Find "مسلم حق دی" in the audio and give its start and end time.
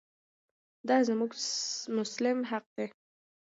1.97-2.87